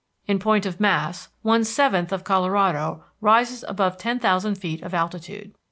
[0.25, 5.53] In point of mass, one seventh of Colorado rises above ten thousand feet of altitude.